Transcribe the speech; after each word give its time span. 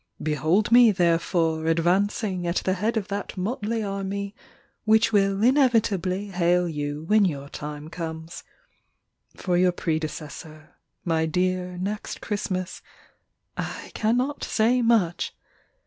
Behold 0.23 0.71
me, 0.71 0.89
therefore, 0.91 1.67
advancing 1.67 2.47
At 2.47 2.55
the 2.65 2.73
head 2.73 2.97
of 2.97 3.07
that 3.09 3.37
motley 3.37 3.83
army 3.83 4.33
Which 4.83 5.13
will 5.13 5.43
inevitably 5.43 6.29
hail 6.29 6.67
you 6.67 7.03
When 7.03 7.23
your 7.23 7.49
time 7.49 7.87
comes. 7.87 8.43
For 9.37 9.55
your 9.59 9.71
predecessor, 9.71 10.73
My 11.05 11.27
dear 11.27 11.77
Next 11.77 12.19
Christmas, 12.19 12.81
I 13.55 13.91
cannot 13.93 14.43
say 14.43 14.81
much. 14.81 15.35